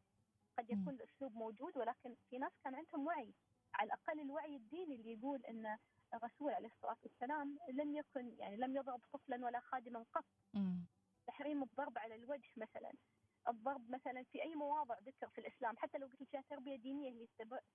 قد 0.58 0.70
يكون 0.70 0.94
الأسلوب 0.94 1.36
موجود 1.36 1.78
ولكن 1.78 2.16
في 2.30 2.38
ناس 2.38 2.52
كان 2.64 2.76
عندهم 2.76 3.08
وعي. 3.08 3.34
على 3.74 3.88
الأقل 3.88 4.20
الوعي 4.20 4.56
الديني 4.56 4.96
اللي 4.96 5.12
يقول 5.12 5.46
إن 5.46 5.78
الرسول 6.14 6.54
عليه 6.54 6.68
الصلاة 6.68 6.98
والسلام 7.04 7.58
لم 7.74 7.96
يكن 7.96 8.36
يعني 8.40 8.58
لم 8.58 8.76
يضرب 8.76 9.02
طفلا 9.14 9.46
ولا 9.46 9.60
خادما 9.60 10.06
قط. 10.14 10.26
تحريم 11.28 11.64
الضرب 11.64 11.98
على 11.98 12.16
الوجه 12.16 12.50
مثلا. 12.58 12.94
الضرب 13.48 13.90
مثلا 13.90 14.24
في 14.24 14.44
أي 14.44 14.56
مواضع 14.56 14.96
ذكر 15.00 15.28
في 15.30 15.42
الإسلام 15.42 15.78
حتى 15.78 15.98
لو 15.98 16.08
قلت 16.08 16.34
لك 16.36 16.46
تربية 16.50 16.76
دينية 16.76 17.12
هي 17.12 17.28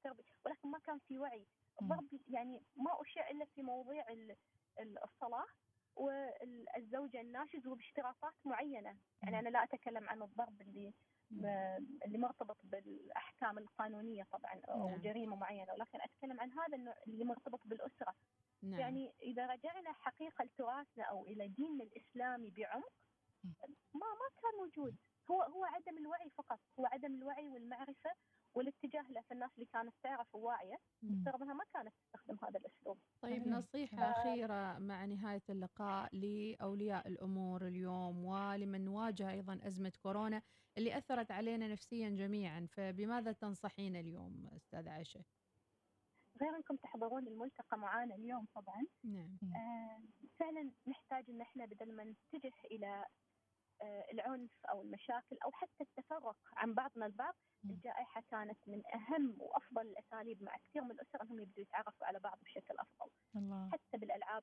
تربية 0.05 0.25
ولكن 0.45 0.69
ما 0.71 0.79
كان 0.79 0.99
في 0.99 1.19
وعي. 1.19 1.47
الضرب 1.83 2.07
يعني 2.29 2.63
ما 2.77 3.03
أشيع 3.03 3.31
إلا 3.31 3.45
في 3.45 3.63
مواضيع 3.63 4.05
الصلاة 5.05 5.47
والزوجة 5.97 7.21
الناشز 7.21 7.67
وباشتراطات 7.67 8.35
معينة. 8.45 8.97
يعني 9.23 9.39
أنا 9.39 9.49
لا 9.49 9.65
أتكلم 9.65 10.09
عن 10.09 10.23
الضرب 10.23 10.61
اللي 10.61 10.93
اللي 12.07 12.19
مرتبط 12.19 12.57
بالأحكام 12.65 13.59
القانونية 13.59 14.25
طبعا 14.33 14.61
أو 14.69 14.89
نعم. 14.89 15.01
جريمة 15.01 15.37
معينة. 15.37 15.73
ولكن 15.73 16.01
أتكلم 16.01 16.41
عن 16.41 16.51
هذا 16.53 16.77
النوع 16.77 16.95
اللي 17.07 17.25
مرتبط 17.25 17.61
بالأسرة. 17.65 18.15
نعم. 18.63 18.81
يعني 18.81 19.13
إذا 19.23 19.47
رجعنا 19.47 19.93
حقيقة 19.93 20.45
لتراثنا 20.45 21.05
أو 21.05 21.27
إلى 21.27 21.49
ديننا 21.49 21.85
الإسلامي 21.85 22.51
بعمق 22.51 22.93
ما 23.95 24.07
ما 24.21 24.29
كان 24.43 24.59
موجود. 24.59 24.97
هو 25.31 25.43
هو 25.43 25.65
عدم 25.65 25.99
الوعي 25.99 26.31
فقط. 26.31 26.61
هو 26.79 26.87
عدم 26.87 27.15
الوعي 27.15 27.49
والمعرفة 27.49 28.11
والاتجاه 28.55 29.03
له 29.11 29.21
في 29.21 29.35
الناس 29.35 29.51
اللي 29.55 29.67
كانت 29.73 29.95
تعرف 30.03 30.35
وواعية 30.35 30.77
بسبب 31.03 31.43
إنها 31.43 31.55
ما 31.55 31.65
كانت 31.75 31.95
تستخدم 32.05 32.37
هذا 32.45 32.59
الأسلوب. 32.59 32.99
طيب 33.23 33.49
نصيحة 33.49 33.97
ف... 33.97 34.01
أخيرة 34.01 34.79
مع 34.79 35.05
نهاية 35.05 35.43
اللقاء 35.51 36.17
لأولياء 36.17 37.09
الأمور 37.09 37.67
اليوم 37.67 38.25
ولمن 38.25 38.89
واجه 38.89 39.31
أيضا 39.31 39.61
أزمة 39.67 39.93
كورونا 40.03 40.43
اللي 40.79 40.99
أثرت 40.99 41.31
علينا 41.31 41.69
نفسيا 41.69 42.09
جميعا 42.11 42.67
فبماذا 42.73 43.33
تنصحين 43.33 43.97
اليوم 43.97 44.49
أستاذ 44.57 44.89
عائشة؟ 44.89 45.25
غير 46.41 46.57
أنكم 46.57 46.77
تحضرون 46.77 47.29
الملتقى 47.29 47.79
معانا 47.79 48.15
اليوم 48.15 48.47
طبعا. 48.55 48.87
نعم. 49.05 49.39
آه 49.57 50.03
فعلا 50.41 50.73
نحتاج 50.89 51.31
إن 51.31 51.41
إحنا 51.41 51.65
بدل 51.67 51.97
ما 51.97 52.05
نتجه 52.05 52.53
إلى 52.71 52.87
آه، 52.87 53.07
العنف 54.13 54.67
أو 54.71 54.83
المشاكل 54.83 55.37
أو 55.45 55.51
حتى 55.53 55.81
التفرق 55.83 56.37
عن 56.57 56.75
بعضنا 56.75 57.07
البعض 57.07 57.35
الجائحة 57.65 58.23
كانت 58.31 58.59
من 58.67 58.83
أهم 58.95 59.37
وأفضل 59.39 59.83
الأساليب 59.83 60.43
مع 60.43 60.57
كثير 60.57 60.83
من 60.83 60.91
الأسر 60.91 61.23
أنهم 61.23 61.41
يبدوا 61.41 61.63
يتعرفوا 61.63 62.07
على 62.07 62.19
بعض 62.19 62.39
بشكل 62.43 62.75
أفضل. 62.79 63.11
الله. 63.37 63.71
حتى 63.73 63.99
بالألعاب 63.99 64.43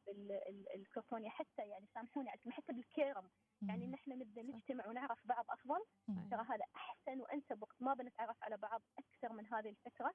الكرتونية 0.76 1.30
حتى 1.30 1.62
يعني 1.62 1.88
سامحوني 1.94 2.30
حتى 2.30 2.74
بالكيرم. 2.74 3.30
يعني 3.62 3.86
ان 3.86 3.94
إحنا 3.94 4.16
نبدا 4.16 4.42
نجتمع 4.42 4.88
ونعرف 4.88 5.28
بعض 5.28 5.46
أفضل. 5.50 5.86
ترى 6.32 6.46
هذا 6.50 6.66
أحسن 6.76 7.22
وأنسب 7.22 7.62
وقت 7.62 7.82
ما 7.82 7.94
بنتعرف 7.94 8.44
على 8.44 8.58
بعض 8.58 8.82
أكثر 9.00 9.34
من 9.34 9.46
هذه 9.46 9.70
الفترة. 9.70 10.14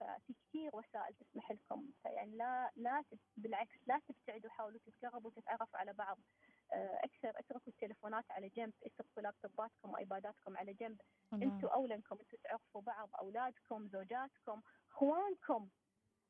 ففي 0.00 0.34
كثير 0.34 0.76
وسائل 0.76 1.14
تسمح 1.14 1.50
لكم. 1.52 1.90
فيعني 2.02 2.36
لا 2.36 2.70
لا 2.76 3.04
بالعكس 3.36 3.78
لا 3.86 4.00
تبتعدوا 4.08 4.50
حاولوا 4.50 4.80
تتقربوا 4.86 5.30
وتتعرفوا 5.30 5.78
على 5.78 5.92
بعض. 5.92 6.18
آه، 6.18 6.49
أكثر 6.72 7.38
أتركوا 7.38 7.72
التليفونات 7.72 8.24
على 8.30 8.48
جنب 8.48 8.72
اتركوا 8.84 9.22
لابتوباتكم 9.22 9.90
وآيباداتكم 9.90 10.56
على 10.56 10.72
جنب. 10.74 11.00
أنتم 11.32 11.68
اولى 11.68 11.94
انكم 11.94 12.16
أنتم 12.20 12.36
تعرفوا 12.44 12.80
بعض 12.80 13.10
أولادكم 13.20 13.88
زوجاتكم 13.88 14.62
أخوانكم. 14.90 15.68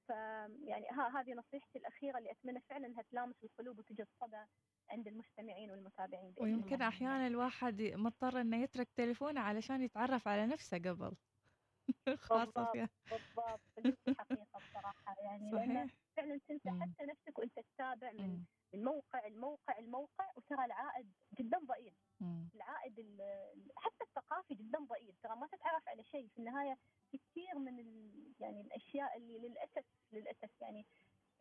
فيعني 0.06 0.86
ها 0.90 1.20
هذه 1.20 1.32
نصيحتي 1.32 1.78
الأخيرة 1.78 2.18
اللي 2.18 2.30
أتمنى 2.30 2.60
فعلا 2.60 2.86
إنها 2.86 3.02
تلامس 3.02 3.44
القلوب 3.44 3.78
وتجد 3.78 4.06
صدى 4.20 4.44
عند 4.90 5.08
المستمعين 5.08 5.70
والمتابعين 5.70 6.34
ويمكن 6.40 6.82
أحيانا 6.82 7.26
الواحد 7.26 7.82
مضطر 7.82 8.40
إنه 8.40 8.62
يترك 8.62 8.88
تليفونه 8.96 9.40
علشان 9.40 9.82
يتعرف 9.82 10.28
على 10.28 10.46
نفسه 10.46 10.78
قبل. 10.78 11.16
خاصة 12.28 12.72
فيها 12.72 12.88
بالضبط. 13.10 13.60
حقيقة 14.18 14.49
يعني 15.18 15.52
صحيح. 15.52 15.86
فعلا 16.16 16.40
تنسى 16.48 16.70
حتى 16.70 17.04
نفسك 17.06 17.38
وأنت 17.38 17.60
تتابع 17.60 18.12
من 18.12 18.44
من 18.74 18.84
موقع 18.84 19.26
الموقع 19.26 19.78
الموقع 19.78 20.32
وترى 20.36 20.64
العائد 20.64 21.12
جدا 21.38 21.58
ضئيل. 21.58 21.94
العائد 22.54 23.20
حتى 23.76 24.04
الثقافي 24.04 24.54
جدا 24.54 24.78
ضئيل. 24.78 25.14
ترى 25.22 25.36
ما 25.36 25.46
تتعرف 25.46 25.88
على 25.88 26.04
شيء. 26.04 26.28
في 26.28 26.38
النهاية 26.38 26.78
في 27.10 27.18
كثير 27.18 27.58
من 27.58 27.78
يعني 28.40 28.60
الأشياء 28.60 29.16
اللي 29.16 29.38
للأسف 29.38 29.84
للأسف 30.12 30.50
يعني 30.60 30.86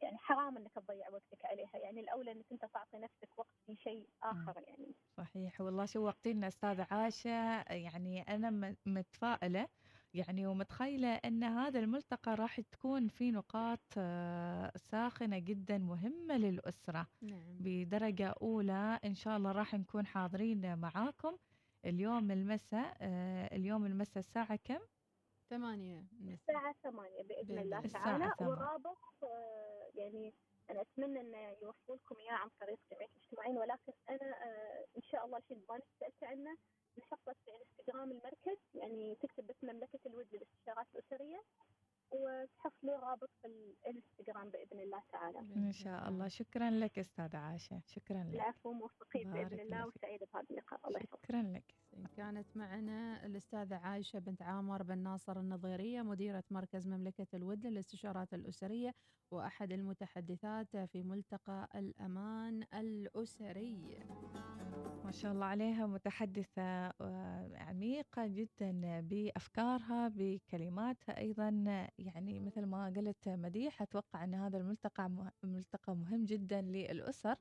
يعني 0.02 0.18
حرام 0.18 0.58
إنك 0.58 0.72
تضيع 0.74 1.10
وقتك 1.10 1.46
عليها. 1.46 1.78
يعني 1.78 2.00
الأولى 2.00 2.32
إنك 2.32 2.52
أنت 2.52 2.66
تعطي 2.66 2.98
نفسك 2.98 3.40
وقت 3.40 3.56
في 3.66 3.76
شيء 3.76 4.10
آخر 4.24 4.64
يعني. 4.68 4.96
صحيح. 5.18 5.62
والله 5.62 5.86
شوقتينا 5.86 6.48
استاذه 6.48 6.88
عاشه 6.92 7.62
يعني 7.74 8.22
أنا 8.22 8.76
متفائلة 8.86 9.68
يعني 10.14 10.48
ومتخيلة 10.48 11.16
أن 11.16 11.44
هذا 11.44 11.80
الملتقى 11.80 12.36
راح 12.36 12.60
تكون 12.62 13.08
في 13.08 13.32
نقاط 13.32 13.80
آه، 13.98 14.72
ساخنة 14.78 15.40
جدا 15.40 15.78
مهمة 15.78 16.38
للأسرة 16.38 17.08
نعم. 17.22 17.58
بدرجة 17.60 18.28
أولى. 18.42 19.00
إن 19.06 19.16
شاء 19.16 19.38
الله 19.38 19.52
راح 19.52 19.76
نكون 19.76 20.06
حاضرين 20.06 20.78
معاكم 20.78 21.38
اليوم 21.86 22.32
المساء 22.32 22.98
آه، 23.02 23.56
اليوم 23.56 23.86
المساء 23.86 24.18
الساعة 24.20 24.56
كم؟ 24.56 24.80
ثمانية. 25.50 26.06
الساعة 26.22 26.76
ثمانية 26.84 27.24
بإذن 27.24 27.58
الله 27.58 27.82
تعالى. 27.82 28.34
ورابط 28.42 28.98
آه، 29.24 29.90
يعني 29.96 30.34
أنا 30.70 30.82
أتمنى 30.82 31.20
أن 31.22 31.56
يوصلوا 31.62 31.98
لكم 31.98 32.16
إياه 32.20 32.34
عن 32.34 32.50
طريق 32.62 32.80
جمعية 32.92 33.08
المجتمعين 33.16 33.58
ولكن 33.58 33.94
أنا 34.10 34.36
إن 34.98 35.02
شاء 35.02 35.26
الله 35.26 35.38
الحين 35.38 35.64
ما 35.70 35.80
سألت 36.00 36.24
عنه 36.24 36.58
نحطه 37.00 37.34
في 37.46 37.52
انستغرام 37.52 38.12
المركز 38.12 38.58
يعني 38.74 39.16
تكتب 39.16 39.48
بس 39.48 39.64
مملكة 39.64 40.00
الود 40.06 40.28
للاستشارات 40.34 40.88
الأسرية. 40.96 41.42
وتحط 42.12 42.74
له 42.84 43.00
رابط 43.00 43.30
في 43.42 43.48
الانستغرام 43.48 44.50
بإذن 44.50 44.80
الله 44.80 45.04
تعالى. 45.12 45.40
إن 45.40 45.72
شاء 45.72 46.10
الله 46.10 46.28
شكرا 46.28 46.70
لك 46.70 47.00
أستاذة 47.00 47.38
عائشة 47.38 47.82
شكرا 47.86 48.24
لك. 48.24 48.34
العفو 48.34 48.74
موفقين 48.74 49.34
بإذن 49.34 49.60
الله 49.60 49.88
وسعيدة 49.88 50.28
بهذا 50.34 50.46
اللقاء 50.52 50.88
الله 50.88 51.00
يحفظك. 51.00 51.26
شكرا 51.26 51.42
لك. 51.42 51.76
كانت 52.18 52.58
معنا 52.58 53.26
الأستاذة 53.26 53.76
عائشة 53.76 54.20
بنت 54.20 54.42
عامر 54.42 54.84
بن 54.84 54.98
ناصر 54.98 55.40
النظيرية 55.40 56.02
مديرة 56.02 56.44
مركز 56.52 56.88
مملكة 56.88 57.28
الود 57.34 57.66
للاستشارات 57.66 58.34
الأسرية 58.34 58.96
وأحد 59.32 59.72
المتحدثات 59.72 60.78
في 60.78 61.04
ملتقى 61.04 61.70
الأمان 61.76 62.64
الأسري. 62.74 64.00
ما 65.10 65.14
شاء 65.14 65.32
الله 65.32 65.46
عليها 65.46 65.88
متحدثة 65.88 66.62
آه، 66.62 67.52
عميقة 67.56 68.28
جدا 68.28 69.00
بأفكارها 69.02 70.08
بكلماتها 70.16 71.18
أيضا 71.18 71.50
يعني 71.98 72.40
مثل 72.40 72.66
ما 72.66 72.94
قلت 72.98 73.30
مديح 73.30 73.82
أتوقع 73.82 74.24
أن 74.24 74.34
هذا 74.34 74.58
الملتقى 74.58 75.12
ملتقى 75.44 75.96
مهم 75.96 76.26
جدا 76.26 76.62
للأسر 76.62 77.36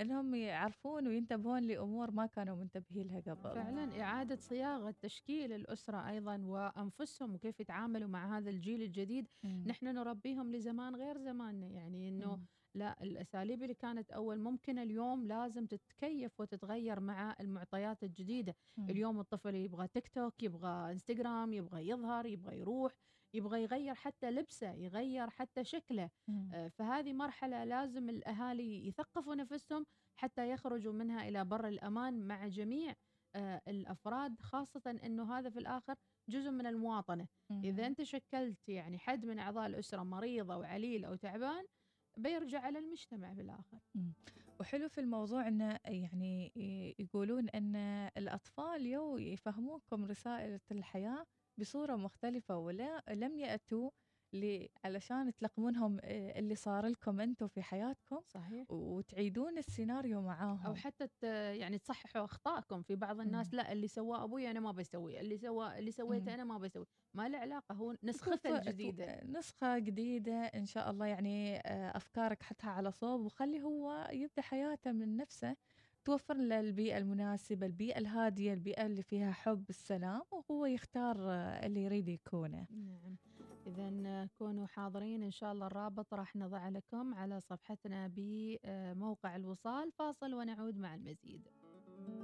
إنهم 0.00 0.34
يعرفون 0.34 1.08
وينتبهون 1.08 1.62
لأمور 1.62 2.10
ما 2.10 2.26
كانوا 2.26 2.56
منتبهين 2.56 3.06
لها 3.06 3.20
قبل. 3.20 3.54
فعلا 3.54 4.00
إعادة 4.02 4.36
صياغة 4.36 4.94
تشكيل 5.00 5.52
الأسرة 5.52 6.08
أيضا 6.08 6.42
وأنفسهم 6.44 7.34
وكيف 7.34 7.60
يتعاملوا 7.60 8.08
مع 8.08 8.38
هذا 8.38 8.50
الجيل 8.50 8.82
الجديد، 8.82 9.28
مم. 9.44 9.64
نحن 9.66 9.86
نربيهم 9.86 10.52
لزمان 10.52 10.96
غير 10.96 11.18
زماننا 11.18 11.66
يعني 11.66 12.10
مم. 12.10 12.46
لا 12.74 13.02
الأساليب 13.02 13.62
اللي 13.62 13.74
كانت 13.74 14.10
أول 14.10 14.38
ممكن 14.40 14.78
اليوم 14.78 15.26
لازم 15.26 15.66
تتكيف 15.66 16.40
وتتغير 16.40 17.00
مع 17.00 17.36
المعطيات 17.40 18.02
الجديدة. 18.04 18.56
م. 18.76 18.90
اليوم 18.90 19.20
الطفل 19.20 19.54
يبغى 19.54 19.88
تيك 19.88 20.08
توك 20.08 20.42
يبغى 20.42 20.92
انستغرام 20.92 21.52
يبغى 21.52 21.88
يظهر 21.88 22.26
يبغى 22.26 22.58
يروح 22.58 22.92
يبغى 23.34 23.62
يغير 23.62 23.94
حتى 23.94 24.30
لبسه 24.30 24.72
يغير 24.72 25.30
حتى 25.30 25.64
شكله. 25.64 26.10
آه 26.52 26.68
فهذه 26.68 27.12
مرحلة 27.12 27.64
لازم 27.64 28.08
الأهالي 28.10 28.86
يثقفوا 28.88 29.34
نفسهم 29.34 29.86
حتى 30.16 30.50
يخرجوا 30.50 30.92
منها 30.92 31.28
إلى 31.28 31.44
بر 31.44 31.68
الأمان 31.68 32.26
مع 32.26 32.46
جميع 32.48 32.94
آه 33.34 33.60
الأفراد 33.68 34.42
خاصة 34.42 34.82
إنه 35.04 35.38
هذا 35.38 35.50
في 35.50 35.58
الآخر 35.58 35.94
جزء 36.28 36.50
من 36.50 36.66
المواطنة. 36.66 37.28
إذا 37.64 37.86
أنت 37.86 38.02
شكلت 38.02 38.68
يعني 38.68 38.98
حد 38.98 39.26
من 39.26 39.38
أعضاء 39.38 39.66
الأسرة 39.66 40.02
مريض 40.02 40.50
أو 40.50 40.62
عليل 40.62 41.04
أو 41.04 41.14
تعبان 41.14 41.64
بيرجع 42.18 42.60
على 42.60 42.78
المجتمع 42.78 43.32
بالآخر. 43.32 43.78
وحلو 44.60 44.88
في 44.88 45.00
الموضوع 45.00 45.48
أنه 45.48 45.78
يعني 45.84 46.52
يقولون 46.98 47.48
أن 47.48 47.76
الأطفال 48.16 48.86
يو 48.86 49.18
يفهموكم 49.18 50.04
رسائل 50.04 50.60
الحياة 50.70 51.26
بصورة 51.58 51.96
مختلفة 51.96 52.56
ولا 52.56 53.02
لم 53.08 53.38
يأتوا 53.38 53.90
علشان 54.84 55.34
تلقمونهم 55.34 55.98
آه، 56.02 56.38
اللي 56.38 56.54
صار 56.54 56.86
لكم 56.86 57.20
أنتم 57.20 57.48
في 57.48 57.62
حياتكم 57.62 58.20
صحيح. 58.26 58.66
وتعيدون 58.70 59.58
السيناريو 59.58 60.22
معاهم. 60.22 60.66
أو 60.66 60.74
حتى 60.74 61.08
يعني 61.58 61.78
تصححوا 61.78 62.24
اخطائكم 62.24 62.82
في 62.82 62.96
بعض 62.96 63.20
الناس 63.20 63.54
لا 63.54 63.72
اللي 63.72 63.88
سواه 63.88 64.24
أبوي 64.24 64.50
أنا 64.50 64.60
ما 64.60 64.72
بسوي 64.72 65.20
اللي 65.20 65.38
سوى 65.38 65.78
اللي 65.78 65.90
سويته 65.90 66.34
أنا 66.34 66.44
ما 66.44 66.58
بسوي. 66.58 66.86
ما 67.14 67.28
له 67.28 67.38
علاقة 67.38 67.74
هو 67.74 67.94
نسخته 68.04 68.58
الجديدة. 68.58 69.20
نسخة 69.24 69.78
جديدة 69.78 70.32
إن 70.44 70.66
شاء 70.66 70.90
الله 70.90 71.06
يعني 71.06 71.56
آه، 71.56 71.96
أفكارك 71.96 72.42
حطها 72.42 72.70
على 72.70 72.92
صوب 72.92 73.20
وخلي 73.20 73.62
هو 73.62 74.08
يبدأ 74.12 74.42
حياته 74.42 74.92
من 74.92 75.16
نفسه 75.16 75.56
توفر 76.04 76.34
له 76.36 76.60
البيئة 76.60 76.98
المناسبة 76.98 77.66
البيئة 77.66 77.98
الهادية 77.98 78.52
البيئة 78.54 78.86
اللي 78.86 79.02
فيها 79.02 79.32
حب 79.32 79.64
السلام 79.70 80.22
وهو 80.30 80.66
يختار 80.66 81.16
آه، 81.30 81.66
اللي 81.66 81.82
يريد 81.82 82.08
يكونه. 82.08 82.66
نعم. 82.70 83.16
إذا 83.68 84.28
كونوا 84.38 84.66
حاضرين 84.66 85.22
إن 85.22 85.30
شاء 85.30 85.52
الله 85.52 85.66
الرابط 85.66 86.14
راح 86.14 86.36
نضع 86.36 86.68
لكم 86.68 87.14
على 87.14 87.40
صفحتنا 87.40 88.12
بموقع 88.16 89.36
الوصال 89.36 89.92
فاصل 89.92 90.34
ونعود 90.34 90.76
مع 90.78 90.94
المزيد. 90.94 91.48